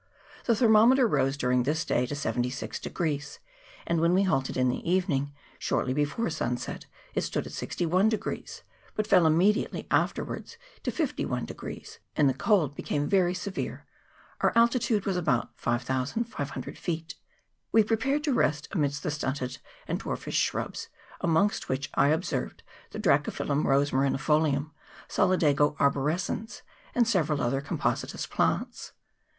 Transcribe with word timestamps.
The 0.45 0.55
thermometer 0.55 1.07
rose 1.07 1.37
during 1.37 1.61
this 1.61 1.85
day 1.85 2.07
to 2.07 2.15
76, 2.15 2.81
and 3.85 4.01
when 4.01 4.15
we 4.15 4.23
halted 4.23 4.57
in 4.57 4.69
the 4.69 4.89
evening, 4.91 5.31
shortly 5.59 5.93
before 5.93 6.31
sun 6.31 6.57
set, 6.57 6.87
it 7.13 7.21
stood 7.21 7.45
at 7.45 7.51
61, 7.53 8.09
but 8.95 9.05
fell 9.05 9.27
immediately 9.27 9.85
afterwards 9.91 10.57
to 10.81 10.89
51, 10.89 11.45
and 12.15 12.27
the 12.27 12.33
cold 12.33 12.73
became 12.75 13.07
very 13.07 13.35
severe: 13.35 13.85
our 14.39 14.51
alti 14.55 14.79
tude 14.79 15.05
was 15.05 15.17
about 15.17 15.51
5500 15.59 16.79
feet. 16.79 17.13
We 17.71 17.83
prepared 17.83 18.23
to 18.23 18.33
rest 18.33 18.69
amidst 18.71 19.03
the 19.03 19.11
stunted 19.11 19.59
and 19.87 19.99
dwarfish 19.99 20.33
shrubs, 20.35 20.89
amongst 21.19 21.69
which 21.69 21.91
I 21.93 22.07
observed 22.07 22.63
the 22.89 22.97
Dracophyllum 22.97 23.65
rosmarini 23.65 24.17
folium, 24.19 24.71
Solidago 25.07 25.75
arborescens, 25.79 26.63
and 26.95 27.07
several 27.07 27.39
other 27.39 27.61
compositous 27.61 28.27
plants. 28.27 28.93